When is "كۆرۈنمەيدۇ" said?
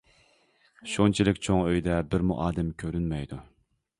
2.85-3.41